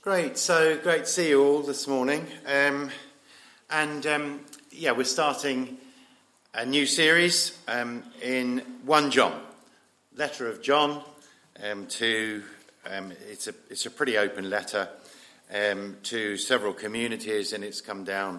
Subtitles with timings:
[0.00, 2.24] Great, so great to see you all this morning.
[2.46, 2.88] Um,
[3.68, 4.40] and um,
[4.70, 5.76] yeah, we're starting
[6.54, 9.40] a new series um, in 1 John,
[10.14, 11.02] letter of John
[11.68, 12.44] um, to,
[12.88, 14.88] um, it's, a, it's a pretty open letter
[15.52, 18.38] um, to several communities, and it's come down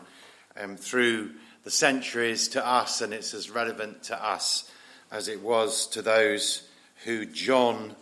[0.78, 1.32] through
[1.66, 4.72] the centuries to us, and it's as relevant to us
[5.12, 6.70] as it was to those
[7.04, 7.98] who John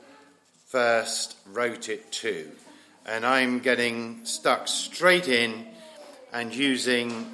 [0.67, 2.51] first wrote it to
[3.07, 5.65] and I'm getting stuck straight in
[6.33, 7.25] and using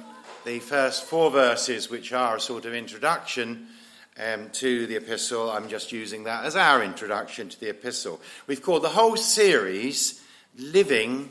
[0.44, 3.66] the first four verses, which are a sort of introduction
[4.22, 5.50] um, to the epistle.
[5.50, 8.20] I'm just using that as our introduction to the epistle.
[8.46, 10.22] We've called the whole series
[10.56, 11.28] Living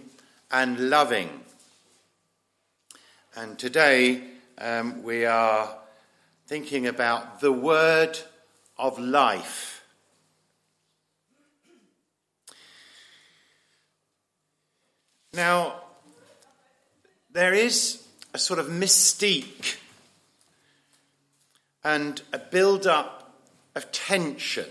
[0.51, 1.29] and Loving.
[3.37, 4.23] And today
[4.57, 5.73] um, we are
[6.47, 8.19] thinking about the word
[8.77, 9.82] of life.
[15.33, 15.81] Now,
[17.31, 19.77] there is a sort of mystique
[21.83, 23.33] and a build up
[23.73, 24.69] of tension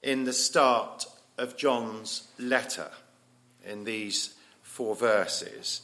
[0.00, 1.06] in the start
[1.38, 2.88] of John's letter
[3.66, 5.80] in these four verses.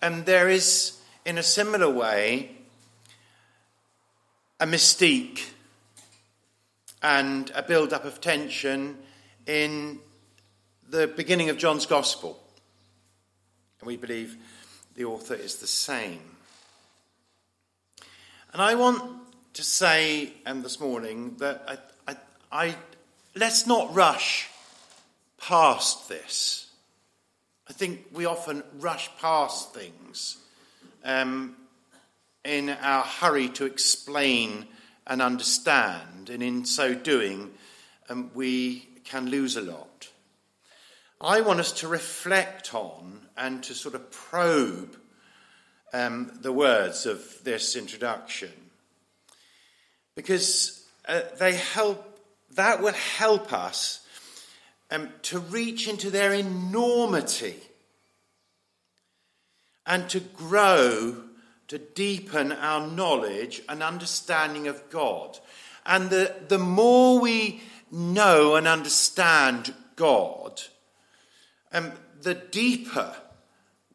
[0.00, 2.56] And there is, in a similar way,
[4.60, 5.50] a mystique
[7.02, 8.96] and a build up of tension
[9.46, 9.98] in
[10.88, 12.40] the beginning of John's Gospel.
[13.84, 14.38] And we believe
[14.94, 16.22] the author is the same.
[18.54, 19.02] And I want
[19.52, 22.16] to say um, this morning that I, I,
[22.50, 22.76] I,
[23.34, 24.48] let's not rush
[25.38, 26.70] past this.
[27.68, 30.38] I think we often rush past things
[31.04, 31.54] um,
[32.42, 34.64] in our hurry to explain
[35.06, 37.50] and understand, and in so doing,
[38.08, 39.93] um, we can lose a lot.
[41.20, 44.96] I want us to reflect on and to sort of probe
[45.92, 48.50] um, the words of this introduction
[50.14, 52.18] because uh, they help,
[52.54, 54.06] that will help us
[54.90, 57.56] um, to reach into their enormity
[59.86, 61.16] and to grow,
[61.68, 65.38] to deepen our knowledge and understanding of God.
[65.84, 70.62] And the, the more we know and understand God,
[71.74, 71.92] um,
[72.22, 73.14] the deeper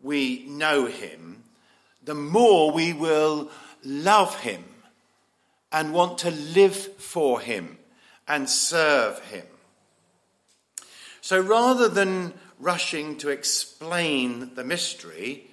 [0.02, 1.44] we know him,
[2.04, 3.50] the more we will
[3.84, 4.64] love him
[5.72, 7.78] and want to live for him
[8.28, 9.46] and serve him.
[11.22, 15.48] So rather than rushing to explain the mystery,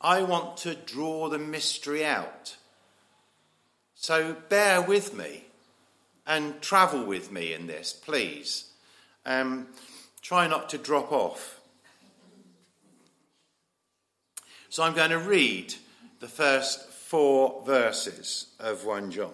[0.00, 2.56] I want to draw the mystery out.
[3.94, 5.44] So bear with me
[6.26, 8.70] and travel with me in this, please.
[9.26, 9.68] Um,
[10.22, 11.57] try not to drop off.
[14.70, 15.74] So I'm going to read
[16.20, 19.32] the first four verses of 1 John.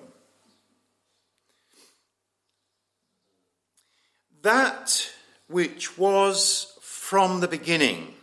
[4.42, 5.10] That
[5.48, 8.14] which was from the beginning,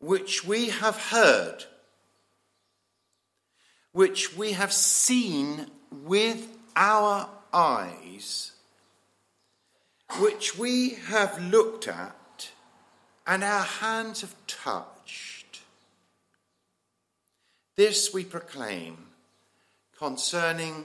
[0.00, 1.64] which we have heard,
[3.92, 8.52] which we have seen with our eyes,
[10.18, 12.50] which we have looked at,
[13.26, 15.35] and our hands have touched
[17.76, 18.96] this we proclaim
[19.98, 20.84] concerning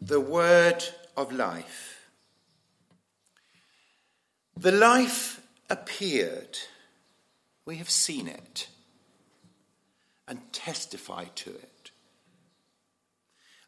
[0.00, 0.84] the word
[1.16, 2.08] of life.
[4.56, 6.58] The life appeared,
[7.64, 8.68] we have seen it
[10.26, 11.90] and testify to it.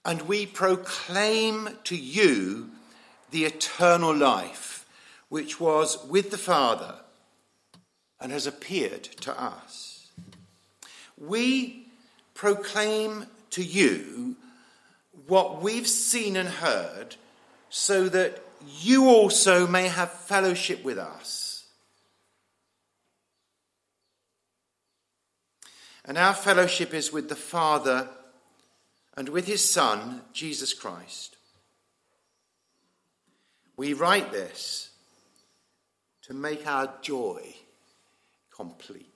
[0.05, 2.71] And we proclaim to you
[3.31, 4.87] the eternal life
[5.29, 6.95] which was with the Father
[8.21, 10.09] and has appeared to us.
[11.17, 11.80] We
[12.41, 14.35] proclaim to you
[15.27, 17.15] what we've seen and heard,
[17.69, 18.43] so that
[18.81, 21.67] you also may have fellowship with us.
[26.07, 28.09] And our fellowship is with the Father
[29.19, 31.37] and with his Son, Jesus Christ.
[33.77, 34.89] We write this
[36.23, 37.55] to make our joy
[38.51, 39.10] complete.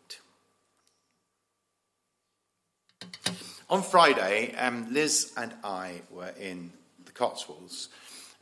[3.71, 6.73] On Friday, um, Liz and I were in
[7.05, 7.89] the Cotswolds,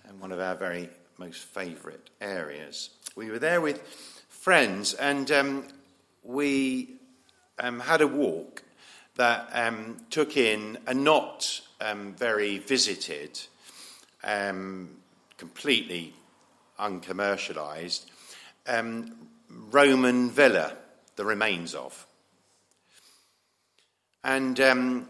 [0.09, 0.88] and one of our very
[1.19, 2.91] most favourite areas.
[3.14, 3.81] We were there with
[4.29, 5.69] friends, and um,
[6.23, 6.97] we
[7.59, 8.62] um, had a walk
[9.17, 13.41] that um, took in a not um, very visited,
[14.25, 14.97] um,
[15.37, 16.14] completely
[16.79, 18.06] uncommercialised
[19.70, 20.76] Roman villa,
[21.17, 22.06] the remains of.
[24.24, 25.08] And um,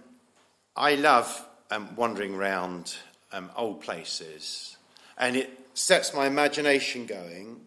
[0.74, 2.96] I love um, wandering around
[3.32, 4.76] um, old places,
[5.18, 7.60] and it sets my imagination going.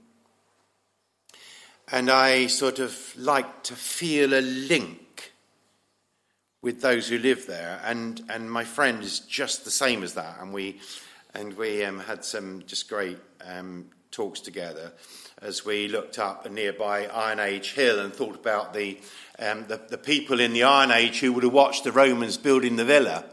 [1.92, 5.34] And I sort of like to feel a link
[6.64, 7.80] with those who live there.
[7.86, 10.38] And, and my friend is just the same as that.
[10.42, 10.80] And we,
[11.36, 14.94] and we um, had some just great um, talks together
[15.42, 18.98] as we looked up a nearby Iron Age hill and thought about the,
[19.40, 22.78] um, the, the, people in the Iron Age who would have watched the Romans building
[22.78, 23.26] the villa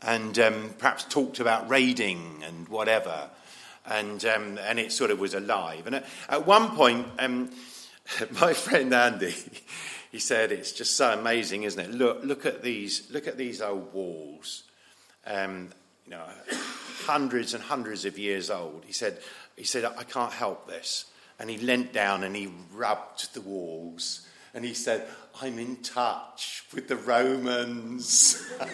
[0.00, 3.30] and um, perhaps talked about raiding and whatever.
[3.86, 5.86] And, um, and it sort of was alive.
[5.86, 7.50] And at, at one point, um,
[8.40, 9.34] my friend Andy,
[10.12, 11.90] he said, "It's just so amazing, isn't it?
[11.90, 14.64] Look, look at these, look at these old walls.
[15.26, 15.68] Um,
[16.04, 16.24] you know,
[17.04, 19.18] hundreds and hundreds of years old." He said,
[19.56, 21.06] "He said I can't help this."
[21.38, 25.06] And he leant down and he rubbed the walls, and he said,
[25.40, 28.44] "I'm in touch with the Romans."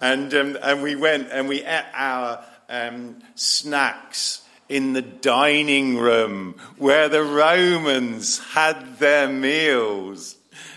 [0.00, 6.54] and um, and we went and we ate our um, snacks in the dining room
[6.78, 10.36] where the Romans had their meals.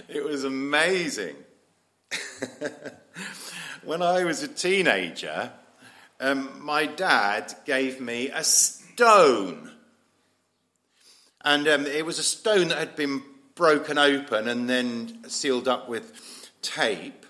[0.09, 1.35] It was amazing.
[3.83, 5.51] when I was a teenager,
[6.19, 9.71] um, my dad gave me a stone.
[11.45, 13.21] And um, it was a stone that had been
[13.55, 17.25] broken open and then sealed up with tape.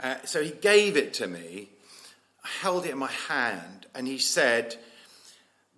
[0.00, 1.70] Uh, so he gave it to me.
[2.44, 4.76] I held it in my hand and he said,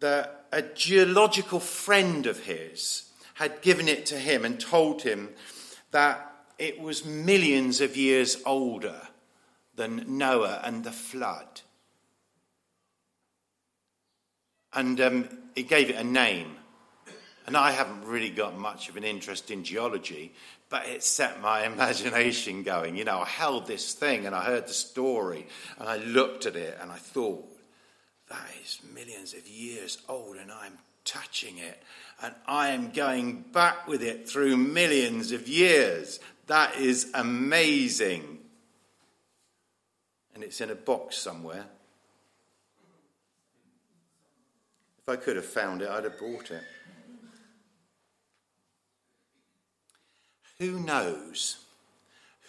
[0.01, 5.31] that a geological friend of his had given it to him and told him
[5.91, 9.08] that it was millions of years older
[9.79, 11.63] than Noah and the flood.
[14.75, 16.57] And um, he gave it a name.
[17.47, 20.35] And I haven't really got much of an interest in geology,
[20.69, 22.97] but it set my imagination going.
[22.97, 25.47] You know, I held this thing and I heard the story
[25.79, 27.47] and I looked at it and I thought,
[28.29, 31.83] that is millions of years old, and I'm touching it,
[32.23, 36.21] and I am going back with it through millions of years.
[36.47, 38.38] That is amazing.
[40.39, 41.65] And it's in a box somewhere.
[45.03, 46.63] If I could have found it, I'd have bought it.
[50.61, 51.65] Who knows?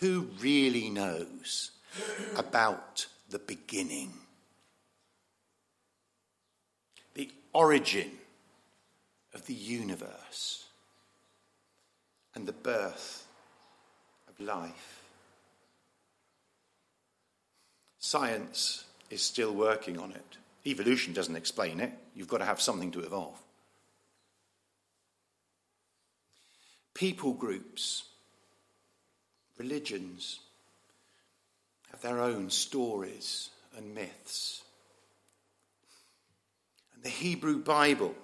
[0.01, 1.71] Who really knows
[2.37, 4.13] about the beginning?
[7.15, 8.11] The origin
[9.33, 10.67] of the universe
[12.35, 13.25] and the birth
[14.27, 14.98] of life.
[17.99, 20.37] Science is still working on it.
[20.65, 21.91] Evolution doesn't explain it.
[22.15, 23.37] You've got to have something to evolve.
[26.93, 28.03] People groups,
[29.57, 30.39] religions
[31.91, 34.63] have their own stories and myths.
[36.93, 38.15] And the Hebrew Bible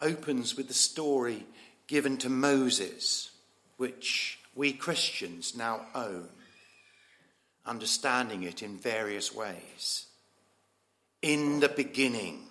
[0.00, 1.46] opens with the story
[1.86, 3.30] given to Moses,
[3.76, 6.28] which we Christians now own,
[7.66, 10.06] understanding it in various ways.
[11.22, 12.46] In the beginning,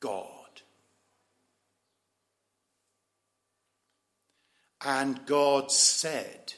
[0.00, 0.34] God.
[4.84, 6.54] And God said,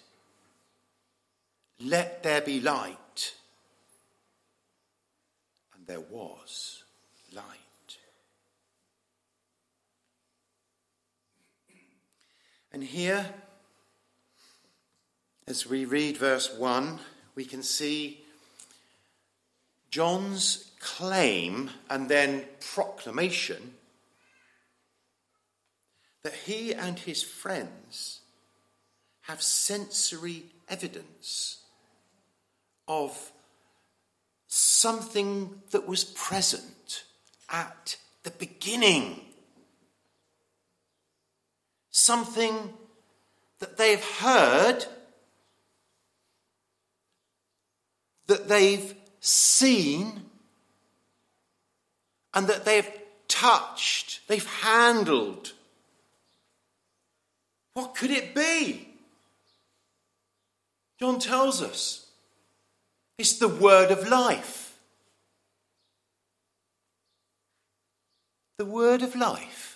[1.81, 3.35] Let there be light.
[5.75, 6.83] And there was
[7.35, 7.45] light.
[12.73, 13.27] And here,
[15.51, 17.01] as we read verse 1,
[17.35, 18.21] we can see
[19.91, 23.75] John's claim and then proclamation
[26.23, 28.21] that he and his friends
[29.23, 31.65] have sensory evidence
[32.87, 33.33] of
[34.47, 37.03] something that was present
[37.49, 39.21] at the beginning.
[41.91, 42.73] Something
[43.59, 44.87] that they've heard,
[48.31, 50.23] that they've seen,
[52.33, 52.91] and that they've
[53.29, 55.53] touched, they've handled.
[57.75, 58.89] What could it be?
[60.99, 62.07] John tells us
[63.19, 64.61] it's the word of life.
[68.61, 69.70] the word of life.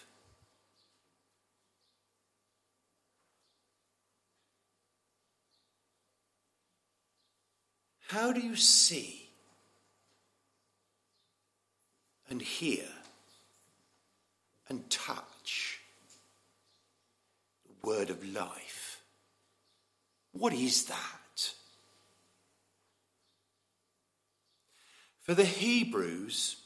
[8.15, 9.29] How do you see
[12.31, 12.87] and hear
[14.69, 15.81] and touch.
[17.67, 19.01] The word of life.
[20.31, 21.55] What is that?
[25.23, 26.59] For the Hebrews,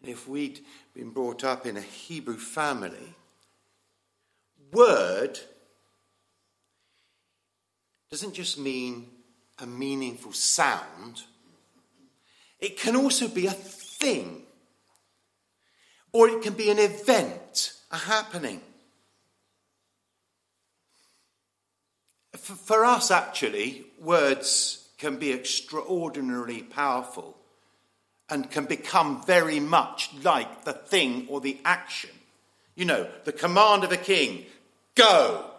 [0.00, 0.60] and if we'd
[0.94, 3.16] been brought up in a Hebrew family,
[4.72, 5.38] word
[8.10, 9.06] doesn't just mean
[9.62, 11.22] a meaningful sound,
[12.58, 14.42] it can also be a thing,
[16.12, 18.60] or it can be an event, a happening.
[22.32, 27.36] For, for us, actually, words can be extraordinarily powerful
[28.28, 32.10] and can become very much like the thing or the action.
[32.76, 34.46] You know, the command of a king
[34.94, 35.49] go.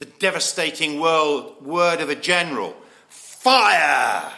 [0.00, 2.74] The devastating world, word of a general
[3.08, 4.32] fire.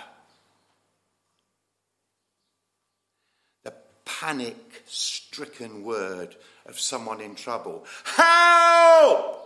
[3.63, 3.73] The
[4.05, 6.35] panic stricken word
[6.67, 9.43] of someone in trouble help!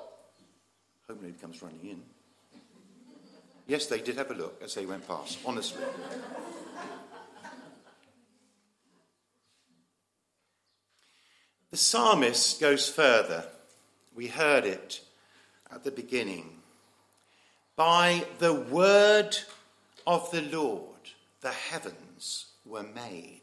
[1.06, 2.02] Hope nobody comes running in.
[3.66, 5.82] Yes, they did have a look as they went past, honestly.
[11.70, 13.44] the psalmist goes further.
[14.14, 15.02] We heard it
[15.72, 16.58] at the beginning.
[17.76, 19.36] By the word
[20.06, 23.42] of the Lord, the heavens were made.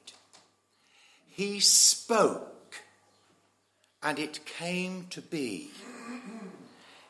[1.27, 2.75] He spoke,
[4.01, 5.72] and it came to be.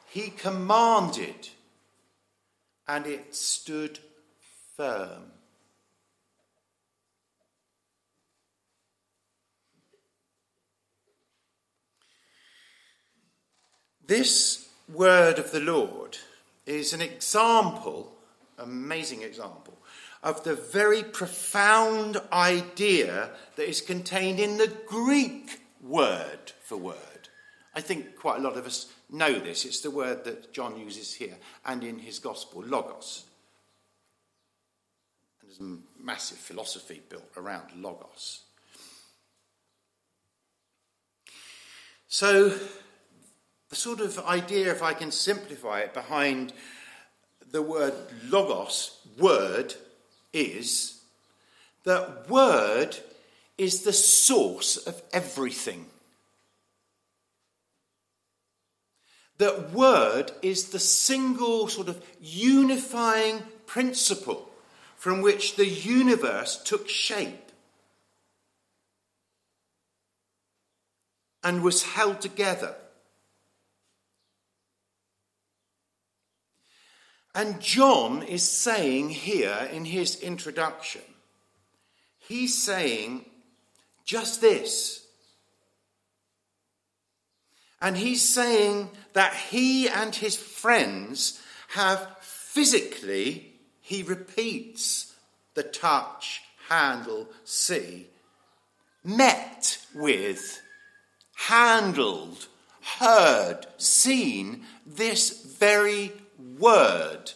[0.10, 1.50] He commanded,
[2.88, 4.00] and it stood
[4.76, 5.32] firm.
[14.06, 16.18] This word of the Lord
[16.66, 18.14] is an example,
[18.58, 19.78] amazing example,
[20.22, 27.30] of the very profound idea that is contained in the Greek word for word.
[27.76, 29.66] I think quite a lot of us know this.
[29.66, 31.36] It's the word that John uses here
[31.66, 33.26] and in his gospel, logos.
[35.42, 38.44] And there's a massive philosophy built around logos.
[42.08, 42.56] So,
[43.74, 46.54] the sort of idea, if I can simplify it, behind
[47.52, 47.96] the word
[48.30, 49.74] logos, word,
[50.32, 51.02] is
[51.84, 52.96] that word
[53.58, 55.88] is the source of everything.
[59.40, 64.52] That word is the single sort of unifying principle
[64.98, 67.52] from which the universe took shape
[71.44, 72.76] and was held together.
[77.36, 81.02] And John is saying here in his introduction,
[82.20, 83.26] he's saying
[84.06, 85.06] just this.
[87.82, 95.14] And he's saying that he and his friends have physically, he repeats
[95.56, 98.08] the touch, handle, see,
[99.04, 100.62] met with,
[101.36, 102.48] handled,
[103.00, 106.12] heard, seen this very
[106.60, 107.32] word,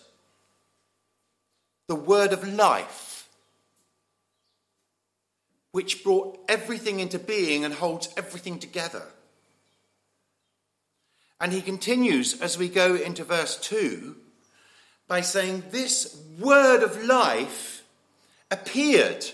[1.87, 3.27] the word of life,
[5.71, 9.03] which brought everything into being and holds everything together.
[11.39, 14.15] And he continues as we go into verse 2
[15.07, 17.83] by saying, This word of life
[18.49, 19.25] appeared.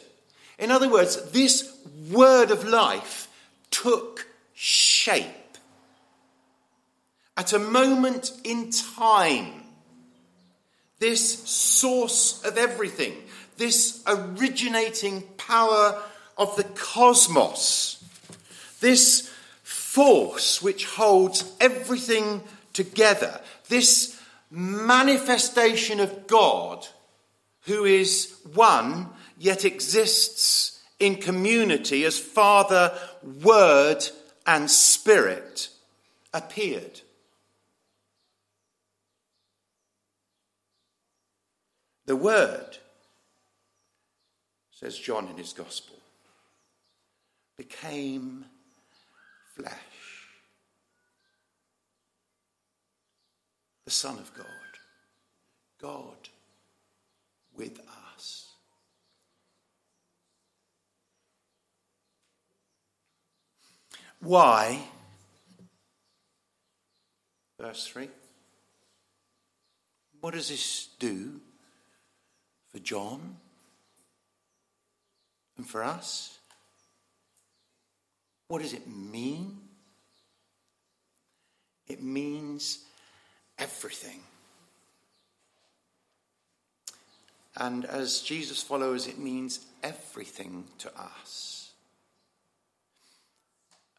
[0.59, 1.77] In other words, this
[2.11, 3.27] word of life
[3.71, 5.27] took shape.
[7.35, 9.62] At a moment in time,
[11.03, 13.13] this source of everything,
[13.57, 16.01] this originating power
[16.37, 18.01] of the cosmos,
[18.79, 19.29] this
[19.63, 22.41] force which holds everything
[22.71, 24.17] together, this
[24.49, 26.87] manifestation of God
[27.65, 32.97] who is one yet exists in community as Father,
[33.43, 34.07] Word,
[34.47, 35.67] and Spirit
[36.33, 37.01] appeared.
[42.05, 42.77] The Word,
[44.71, 45.95] says John in his Gospel,
[47.57, 48.45] became
[49.55, 49.71] flesh.
[53.85, 54.45] The Son of God,
[55.81, 56.29] God
[57.55, 57.79] with
[58.15, 58.49] us.
[64.19, 64.79] Why?
[67.59, 68.09] Verse 3.
[70.21, 71.41] What does this do?
[72.73, 73.37] For John?
[75.57, 76.39] and for us?
[78.47, 79.57] What does it mean?
[81.87, 82.79] It means
[83.57, 84.21] everything.
[87.55, 91.71] And as Jesus followers, it means everything to us.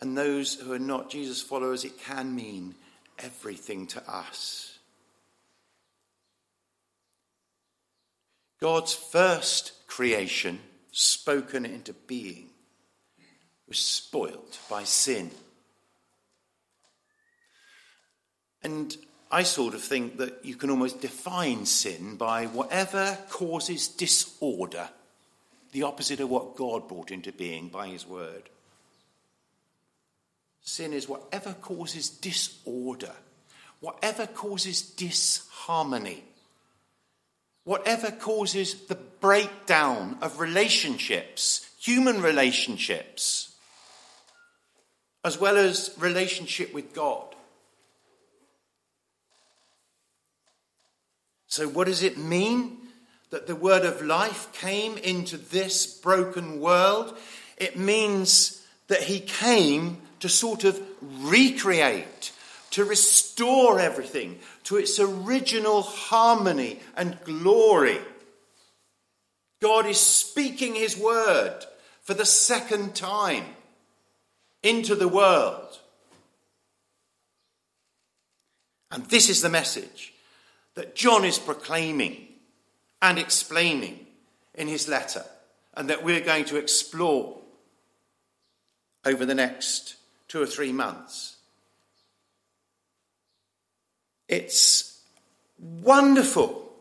[0.01, 2.75] And those who are not Jesus followers, it can mean
[3.19, 4.74] everything to us.
[8.65, 10.59] God's first creation,
[10.91, 12.49] spoken into being,
[13.69, 15.31] was spoilt by sin.
[18.63, 18.97] And
[19.31, 24.89] I sort of think that you can almost define sin by whatever causes disorder,
[25.73, 28.45] the opposite of what God brought into being by his word.
[30.63, 33.13] Sin is whatever causes disorder,
[33.81, 36.25] whatever causes disharmony,
[37.65, 43.55] whatever causes the breakdown of relationships, human relationships,
[45.25, 47.35] as well as relationship with God.
[51.47, 52.79] So, what does it mean
[53.31, 57.17] that the word of life came into this broken world?
[57.57, 60.81] It means that he came to sort of
[61.21, 62.33] recreate,
[62.75, 68.01] to restore everything to its original harmony and glory.
[69.63, 71.65] God is speaking his word
[72.03, 73.45] for the second time
[74.65, 75.79] into the world.
[78.91, 80.13] And this is the message
[80.75, 82.27] that John is proclaiming
[83.01, 84.05] and explaining
[84.53, 85.25] in his letter,
[85.75, 87.41] and that we're going to explore
[89.05, 89.95] over the next
[90.27, 91.34] two or three months.
[94.35, 95.01] It's
[95.61, 96.73] wonderful.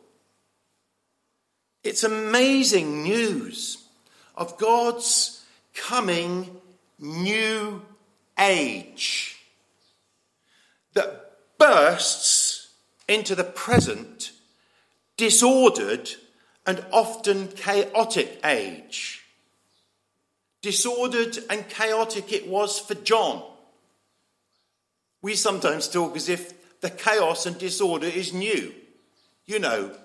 [1.83, 3.77] It's amazing news
[4.35, 5.45] of God's
[5.75, 6.57] coming
[6.97, 7.83] new
[8.39, 9.37] age
[10.95, 12.73] that bursts
[13.07, 14.31] into the present
[15.15, 16.09] disordered
[16.65, 19.25] and often chaotic age.
[20.63, 23.43] Disordered and chaotic it was for John.
[25.21, 28.73] We sometimes talk as if the chaos and disorder is new.
[29.45, 29.95] You know,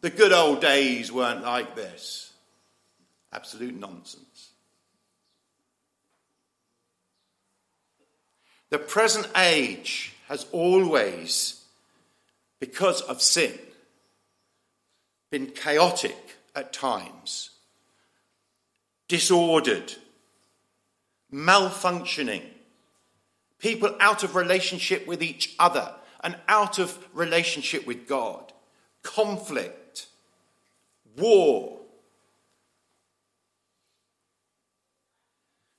[0.00, 2.32] the good old days weren't like this.
[3.30, 4.52] Absolute nonsense.
[8.70, 11.62] The present age has always
[12.58, 13.52] because of sin,
[15.30, 16.16] been chaotic
[16.56, 17.50] at times,
[19.08, 19.92] disordered,
[21.30, 22.44] malfunctioning,
[23.58, 28.52] people out of relationship with each other and out of relationship with God,
[29.02, 30.06] conflict,
[31.16, 31.78] war.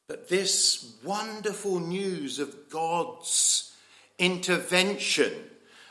[0.08, 3.76] But this wonderful news of God's
[4.18, 5.32] intervention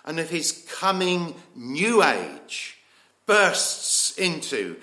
[0.04, 2.78] and of his coming new age
[3.26, 4.76] bursts into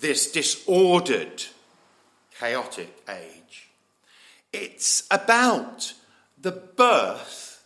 [0.00, 1.44] this disordered,
[2.38, 3.68] chaotic age.
[4.52, 5.92] It's about
[6.44, 7.64] the birth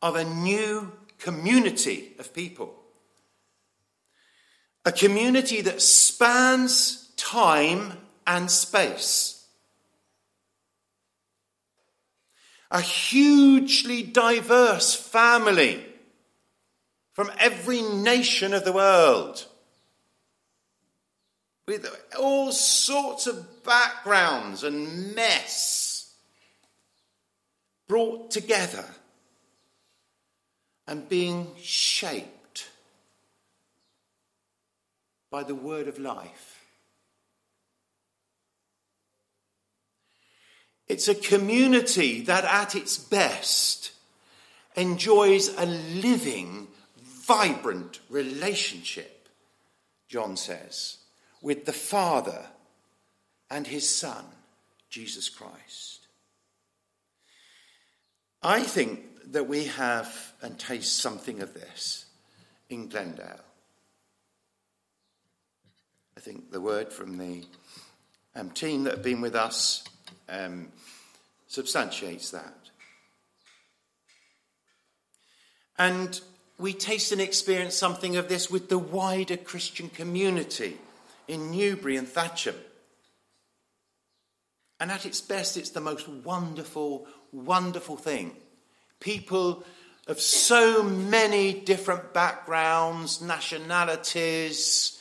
[0.00, 2.74] of a new community of people.
[4.86, 7.92] A community that spans time
[8.26, 9.46] and space.
[12.70, 15.84] A hugely diverse family
[17.12, 19.44] from every nation of the world
[21.68, 21.86] with
[22.18, 25.85] all sorts of backgrounds and mess
[27.88, 28.84] brought together
[30.86, 32.68] and being shaped
[35.30, 36.64] by the word of life.
[40.88, 43.92] It's a community that at its best
[44.76, 46.68] enjoys a living
[47.26, 49.28] vibrant relationship,
[50.08, 50.98] John says,
[51.42, 52.46] with the Father
[53.50, 54.24] and his Son,
[54.88, 56.05] Jesus Christ.
[58.46, 62.06] I think that we have and taste something of this
[62.70, 63.40] in Glendale.
[66.16, 67.42] I think the word from the
[68.36, 69.82] um, team that have been with us
[70.28, 70.68] um,
[71.48, 72.54] substantiates that.
[75.76, 76.20] And
[76.56, 80.76] we taste and experience something of this with the wider Christian community
[81.26, 82.54] in Newbury and Thatcham.
[84.78, 87.06] And at its best, it's the most wonderful,
[87.36, 88.32] wonderful thing.
[89.00, 89.64] People
[90.06, 95.00] of so many different backgrounds, nationalities,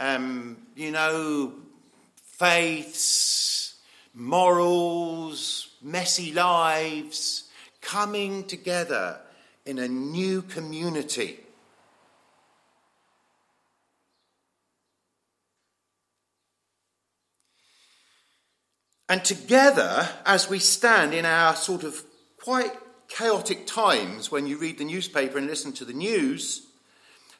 [0.00, 1.52] um, you know,
[2.16, 3.74] faiths,
[4.14, 7.44] morals, messy lives
[7.80, 9.18] coming together
[9.66, 11.43] in a new community.
[19.14, 22.02] And together, as we stand in our sort of
[22.36, 22.72] quite
[23.06, 26.66] chaotic times when you read the newspaper and listen to the news,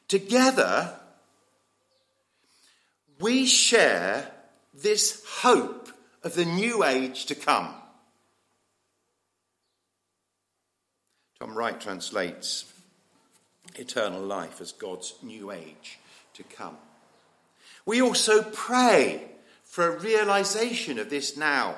[0.06, 0.94] together
[3.18, 4.30] we share
[4.72, 5.88] this hope
[6.22, 7.74] of the new age to come.
[11.40, 12.72] Tom Wright translates
[13.74, 15.98] eternal life as God's new age
[16.34, 16.76] to come.
[17.84, 19.33] We also pray
[19.74, 21.74] for a realization of this now.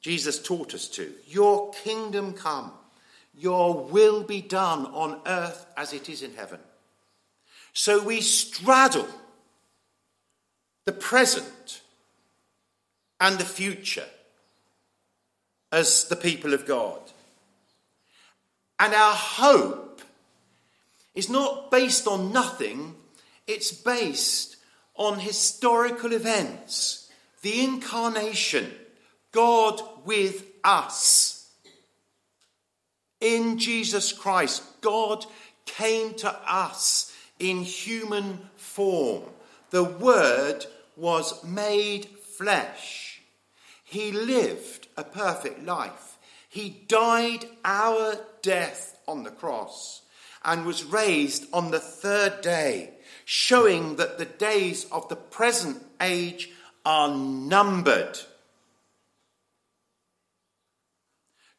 [0.00, 1.12] Jesus taught us to.
[1.28, 2.72] Your kingdom come,
[3.32, 6.58] your will be done on earth as it is in heaven.
[7.72, 9.06] So we straddle
[10.84, 11.82] the present
[13.20, 14.08] and the future
[15.70, 16.98] as the people of God.
[18.80, 20.02] And our hope
[21.14, 22.96] is not based on nothing,
[23.46, 24.56] it's based
[24.94, 27.10] on historical events,
[27.42, 28.72] the incarnation,
[29.32, 31.50] God with us.
[33.20, 35.24] In Jesus Christ, God
[35.66, 39.22] came to us in human form.
[39.70, 43.22] The Word was made flesh.
[43.84, 46.18] He lived a perfect life.
[46.48, 49.99] He died our death on the cross
[50.44, 56.50] and was raised on the third day showing that the days of the present age
[56.84, 58.18] are numbered.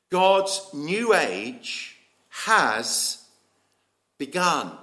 [0.09, 1.95] God's new age
[2.29, 3.23] has
[4.17, 4.77] begun.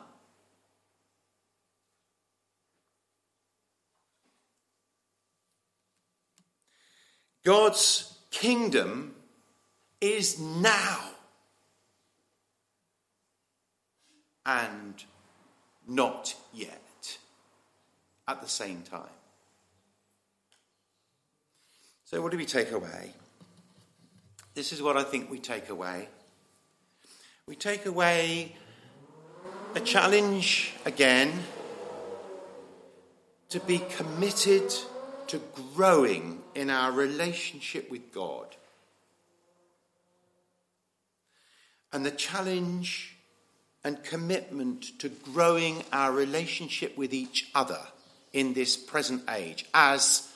[7.44, 9.14] God's kingdom
[10.00, 10.98] is now
[14.48, 15.04] and
[15.86, 17.18] not yet
[18.26, 19.02] at the same time.
[22.06, 23.12] So, what do we take away?
[24.54, 26.08] This is what I think we take away.
[27.46, 28.56] We take away
[29.74, 31.30] a challenge again
[33.50, 34.72] to be committed
[35.26, 35.42] to
[35.74, 38.56] growing in our relationship with God.
[41.92, 43.17] And the challenge
[43.88, 47.80] and commitment to growing our relationship with each other
[48.34, 50.30] in this present age as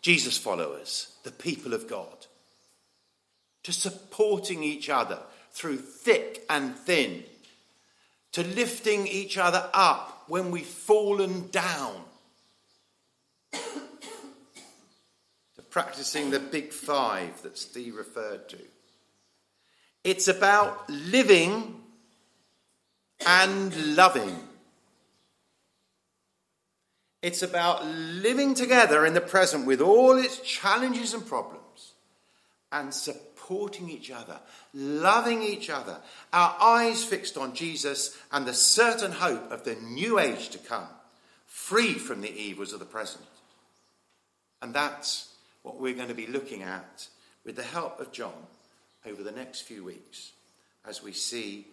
[0.00, 2.26] Jesus followers, the people of God,
[3.62, 5.18] to supporting each other
[5.52, 7.24] through thick and thin,
[8.32, 11.96] to lifting each other up when we've fallen down,
[13.52, 13.60] to
[15.68, 18.58] practicing the big five that Steve referred to.
[20.04, 21.82] It's about living
[23.26, 24.38] and loving.
[27.22, 31.92] It's about living together in the present with all its challenges and problems
[32.70, 34.38] and supporting each other,
[34.74, 35.98] loving each other,
[36.32, 40.88] our eyes fixed on Jesus and the certain hope of the new age to come,
[41.46, 43.24] free from the evils of the present.
[44.60, 45.32] And that's
[45.62, 47.08] what we're going to be looking at
[47.44, 48.46] with the help of John
[49.06, 50.32] over the next few weeks
[50.86, 51.68] as we see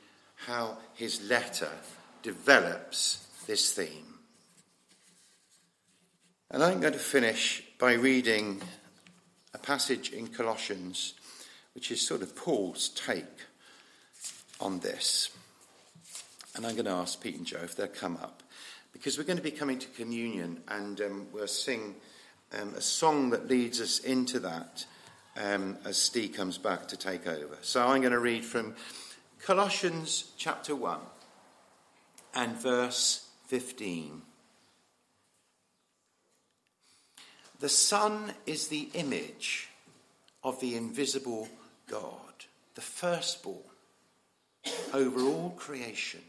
[0.46, 1.70] how his letter
[2.24, 4.20] develops this theme.
[6.50, 8.62] And I'm going to finish by reading
[9.54, 11.14] a passage in Colossians,
[11.74, 13.26] which is sort of Paul's take
[14.60, 15.30] on this.
[16.56, 18.44] And I'm going to ask Pete and Joe if they'll come up,
[18.92, 21.96] because we're going to be coming to communion and um, we'll sing
[22.60, 24.86] um, a song that leads us into that
[25.42, 27.58] um, as Steve comes back to take over.
[27.62, 28.76] So I'm going to read from
[29.44, 31.00] Colossians chapter 1
[32.36, 34.22] and verse 15.
[37.60, 39.70] The Son is the image
[40.44, 41.50] of the invisible
[41.90, 43.58] God, the firstborn
[44.94, 46.22] over all creation.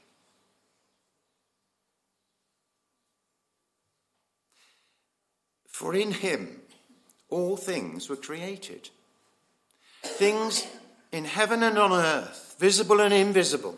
[5.67, 6.63] For in him
[7.29, 8.89] all things were created.
[10.03, 10.67] Things
[11.13, 13.77] in heaven and on earth, visible and invisible,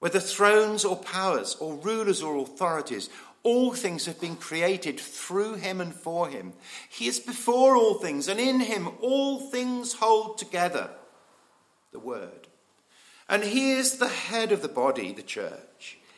[0.00, 3.08] whether thrones or powers or rulers or authorities,
[3.42, 6.52] all things have been created through him and for him.
[6.90, 10.90] He is before all things, and in him all things hold together.
[11.90, 12.48] The Word.
[13.30, 15.96] And he is the head of the body, the church.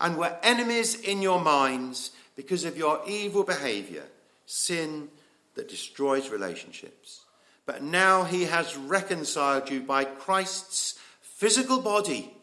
[0.00, 4.04] and were enemies in your minds because of your evil behavior,
[4.46, 5.08] sin
[5.54, 7.24] that destroys relationships.
[7.66, 12.34] But now he has reconciled you by Christ's physical body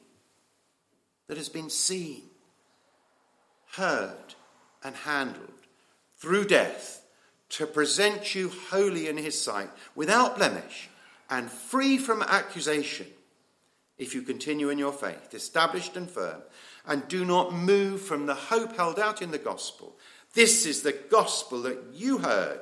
[1.28, 2.24] that has been seen,
[3.74, 4.36] heard,
[4.84, 5.50] and handled
[6.18, 7.04] through death
[7.50, 10.90] to present you holy in his sight, without blemish
[11.30, 13.08] and free from accusation
[13.98, 16.42] if you continue in your faith, established and firm,
[16.88, 19.96] and do not move from the hope held out in the gospel.
[20.34, 22.62] This is the gospel that you heard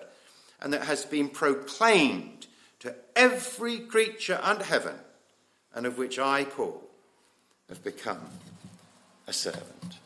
[0.62, 2.48] and that has been proclaimed
[2.80, 4.96] to every creature under heaven,
[5.74, 6.84] and of which I, Paul,
[7.70, 8.22] have become
[9.28, 10.00] a servant.